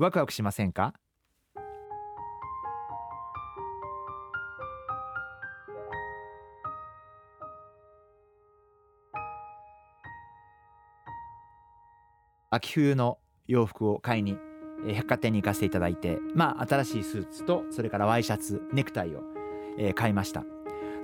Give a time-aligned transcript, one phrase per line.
[0.00, 0.94] ワクワクしませんか？
[12.48, 14.38] 秋冬の洋服を買いに
[14.88, 19.20] 百貨店に行かせていただいてまあ新しいスーツとそれからワイシャツネクタイを、
[19.78, 20.44] えー、買いました。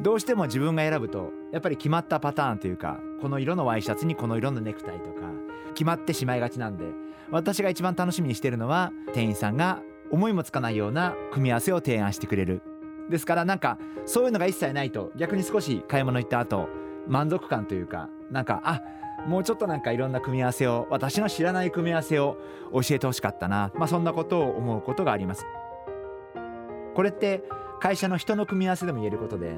[0.01, 5.26] どうしても自分が選ぶとやっぱり決まったパターンというかこの色のワイシャツにこの色のネクタイとか
[5.77, 6.85] 決まってしまいがちなんで
[7.31, 12.63] 私が一番楽しみにしてるのは店員さんが思いもつかないような組み合わせを提案してくれる
[13.11, 16.69] ですからなんかそういうのが一切ないと逆に少し買い物行った後
[17.07, 18.83] 満足感というかなんかあ
[19.27, 22.37] もうちょっとなんかいろんな組み合わせを私の知らない組み合わせを
[22.73, 25.45] 教えてほしかったな、まあ、そんなことを思うことがあります。
[26.95, 27.43] これって
[27.81, 29.55] 会社の人の組み合わせでも言えることで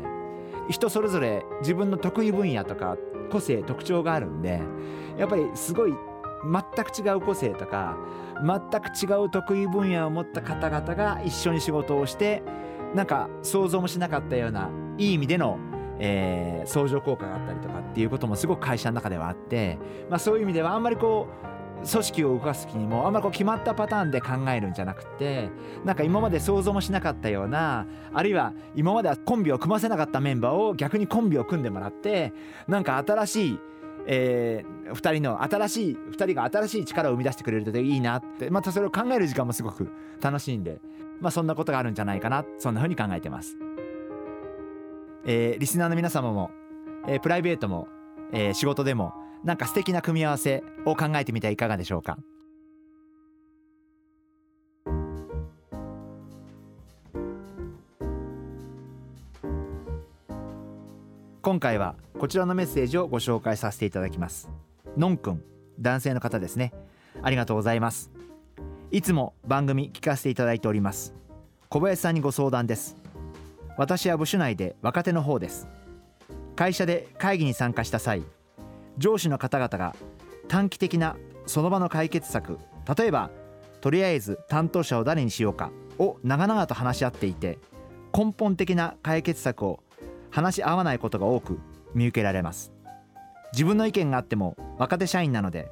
[0.69, 2.97] 人それぞれ自分の得意分野とか
[3.30, 4.61] 個性特徴があるんで
[5.16, 5.94] やっぱりすごい
[6.44, 7.97] 全く違う個性とか
[8.41, 12.42] 全く違う得意分野を持った方々が一緒に仕事をして
[12.94, 15.58] なんか想像もしなかったようないい意味での
[16.00, 21.58] えー、相乗効果があったりとかっていうこともすごく会社の中ではあって、まあ、そういう意味ではあんまりこう
[21.91, 25.51] 組織を動かす時にもあんまりこう決まったパターンで考えるんじゃなくて
[25.85, 32.33] なんか今まで想像もしなかったようなあるいは今まではコンビを組ませなかったメンバーを逆にコンビを組んでもらって
[32.67, 33.61] なんか新しい
[34.11, 39.91] えー、2人の新しい2人が新しい力を生み出してくれるといいなってまたそれを考える時間もすごく
[40.23, 40.81] 楽しいんで、
[41.20, 43.58] まあ、そんなことがあるんじゃないかなそんな風に考えてます。
[45.27, 46.51] えー、リスナーの皆様も、
[47.07, 47.86] えー、プライベートも、
[48.33, 49.13] えー、仕事でも
[49.45, 52.19] なんか素敵な組み合わせを考えてみてはいかがでしょうか？
[61.41, 64.51] 今回はこちらのメッセージをご紹介させていただきます。
[64.99, 65.43] のんくん
[65.81, 66.75] 男性の方ですね。
[67.23, 68.11] ありがとうございます。
[68.91, 71.15] いつも番組聞かせていただいております。
[71.70, 72.97] 小林さんにご相談です。
[73.79, 75.69] 私は部署内で若手の方です。
[76.57, 78.23] 会社で会議に参加した際
[78.98, 79.97] 上司の方々が
[80.48, 81.17] 短期的な
[81.47, 82.59] その場の解決策
[82.97, 83.31] 例えば
[83.81, 87.58] とりあえず担当者を誰にしようかを長々と話し合っていて
[88.17, 89.83] 根本的な解決策を
[90.31, 91.58] 話し合わないことが多く
[91.95, 92.73] 見受けられます。
[93.53, 95.70] 自分の意見があっても若手社員なので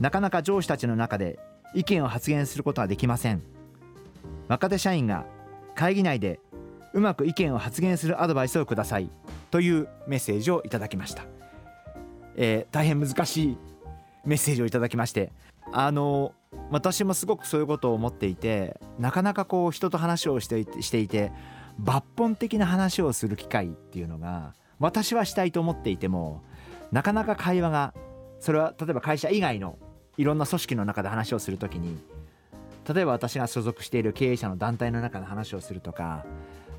[0.00, 1.38] なかなか上司たちの中で
[1.74, 3.42] 意見を発言することはできません。
[4.48, 5.26] 若手社員が
[5.74, 6.40] 会議内で
[6.92, 9.10] うまく意見を発言するアドバイスをください
[9.50, 11.24] というメッセージをいただきました、
[12.36, 13.58] えー、大変難しい
[14.24, 15.32] メッセージをいただきまして
[15.72, 16.32] あの
[16.70, 21.32] 私もすごくそういうことを思っていてなかなかこう人と話をしていてしていて
[21.82, 26.42] 抜本的な話をする機会っていうのが私はしたいと思っていても
[26.92, 27.94] なかなか会話が
[28.40, 29.78] それは例えば会社以外の
[30.16, 31.98] いろんな組織の中で話をする時に
[32.92, 36.24] 例えば私が所属している経営者の団体の中で話をするとか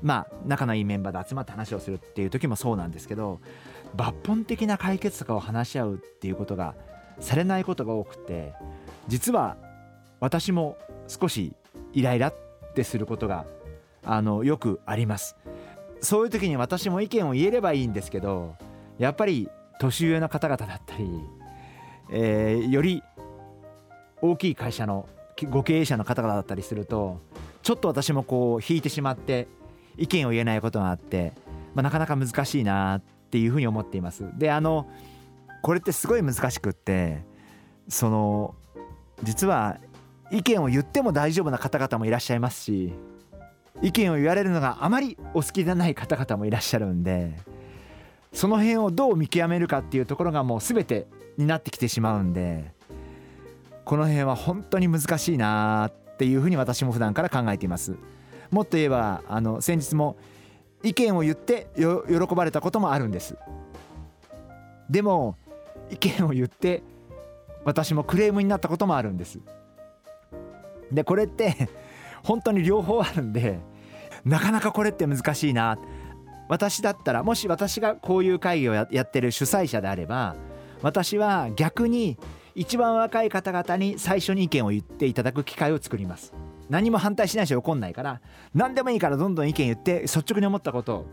[0.02, 3.40] まあ仲のいいメンバーで集まって話をするっていう時もそうなんですけど
[3.96, 6.74] 抜本的な解決策を話し合うっていうことが
[7.20, 8.52] されないことが多くて
[9.08, 9.56] 実は
[10.20, 10.76] 私も
[11.08, 11.54] 少し
[11.92, 12.34] イライラっ
[12.74, 13.46] てすることが
[14.04, 15.36] あのよくあります。
[16.00, 18.54] そういう時に私も意見を言えればいいんですけど
[18.98, 19.48] やっぱり
[19.80, 21.08] 年上の方々だったり、
[22.10, 23.02] えー、より
[24.20, 25.08] 大きい会社の
[25.50, 27.20] ご経営者の方々だったりすると
[27.62, 29.48] ちょっと私もこう引いてしまって
[29.96, 31.32] 意見を言えないことがあって、
[31.74, 33.00] まあ、なかなか難しいなっ
[33.30, 34.24] ていうふうに思っています。
[34.36, 34.86] であの
[35.62, 37.24] これってすごい難しくって
[37.88, 38.54] その
[39.22, 39.78] 実は
[40.30, 42.92] 意見を言っても大丈夫な方々もいらっしゃいますし
[43.82, 47.38] 意見を言われるのがあまりお好きでない方々もいらっしゃるんで
[48.32, 51.06] その辺をどう見極めるかっていうところがもう全て
[51.36, 52.72] になってきてしまうんで
[53.84, 57.96] この辺は本当に難しいなっていうふうに私も普段から考えています。
[58.50, 60.16] もっと言えばあの先日も
[60.82, 63.36] 意見を言って喜ばれたこともあるんです。
[64.88, 65.36] でも
[65.90, 66.82] 意見を言って
[67.64, 69.40] 私もクレームになったこともあるんです。
[70.92, 71.68] でこれって
[72.22, 73.58] 本当に両方あるんで
[74.24, 75.78] なかなかこれって難しいな。
[76.48, 80.36] 私だったらもし私がこういう会議をやってる主催者であれば
[80.80, 82.16] 私は逆に
[82.54, 86.32] 一番若い方々に最初に意見を言っていただく機会を作ります。
[86.68, 88.20] 何も反対しないし怒んないから
[88.54, 90.96] 何でもいいからどんどん意見言って率直に思ったこと。
[90.96, 91.06] を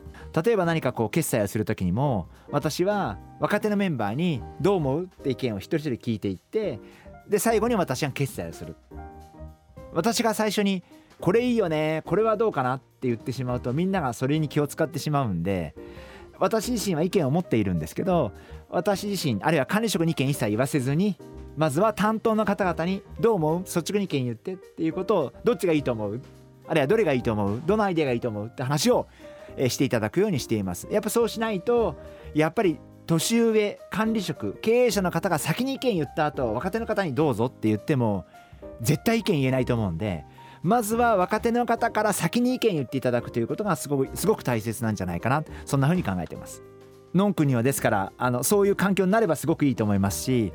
[0.44, 6.80] 例えば何かこう決済をする時にも私は若手のメンバーにどう思うって意見を一人一人聞いていって
[7.28, 8.76] で最後に私が決済をする。
[9.94, 10.84] 私が最初に
[11.20, 15.76] これいいよねこれはどうかなって言ってしまうとみんながそれに気を使ってしまうんで
[16.40, 18.34] 私自身は意見を持っているんですけど
[18.70, 21.18] 私自身あるいは管理職に意見一切言わせずに
[21.56, 23.60] まずは担当の方々にどう思う？
[23.64, 26.22] 率直に意見言ってっていうことをどっちがいいと思う？
[26.68, 27.62] あるいはどれがいいと思う？
[27.66, 28.48] どのアイデアがいいと思う？
[28.48, 29.08] って話を
[29.68, 30.88] していただくようにしています。
[30.90, 31.96] やっぱそうしないと
[32.34, 38.26] やっぱり年上管理職経営者の方が先に意見言った後若手の方にどうぞって言っても
[38.82, 40.24] 絶対意見言えないと思うんで
[40.64, 46.64] まずは若手の方から先に意見言っていただくということがすごくすごく大切なんじゃないかなそんな風に考えてます。
[47.14, 50.54] のんくにはですからあのそういう環境になればすごくいいと思いますし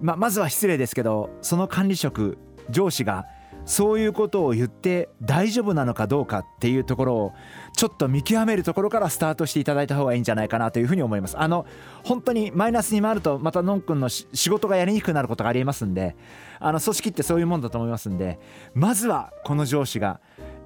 [0.00, 2.38] ままずは失礼ですけどその管理職
[2.70, 3.26] 上司が
[3.64, 7.32] そういうことを言って大丈夫なのかどうかっていうところを
[7.74, 11.38] ちょっと見極めるところからスタートしていただいた方がいいんじゃないかなというふうに思います。
[11.38, 11.66] あの
[12.04, 16.14] 本当にマイナスに回るとまたのんくんの仕事がやりにくくなることがありえますんで
[16.60, 18.38] あの組織ってそういうもんだと思いますんで
[18.74, 20.20] まずはこの上司が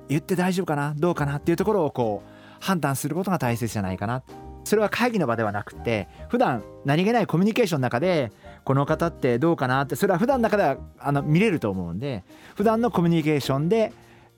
[0.09, 4.23] 言って大丈夫かなどうかなっていうところをこう判断することが大切じゃないかな。
[4.65, 8.33] それは会議の場ではなくて普段何気ないコミュニケーションの中で
[8.69, 12.23] この方ってどうかなってそれは普段の中ではあの見れると思うんで
[12.55, 13.95] 普段のコミュニケーションで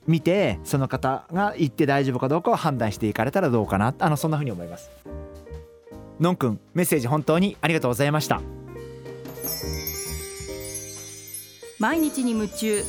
[0.07, 4.89] 見てその方が言って大丈夫かどうかを判断していかれたらどうかなあのそんな風に思います。
[6.21, 8.41] のんくんメッセージ本当にありがとうございました。
[11.81, 12.85] 毎日に夢中。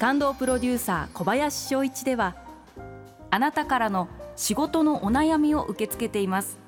[0.00, 2.34] 感動プロデューサー小林翔一では
[3.30, 6.67] あなたからの仕事のお悩みを受け付けています。